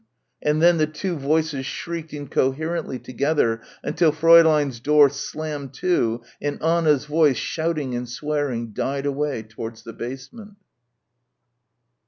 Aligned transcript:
and 0.41 0.63
then 0.63 0.79
the 0.79 0.87
two 0.87 1.15
voices 1.15 1.63
shrieked 1.63 2.11
incoherently 2.11 2.97
together 2.97 3.61
until 3.83 4.11
Fräulein's 4.11 4.79
door 4.79 5.09
slammed 5.11 5.75
to 5.75 6.23
and 6.41 6.59
Anna's 6.63 7.05
voice, 7.05 7.37
shouting 7.37 7.93
and 7.95 8.09
swearing, 8.09 8.73
died 8.73 9.05
away 9.05 9.43
towards 9.43 9.83
the 9.83 9.93
basement. 9.93 10.55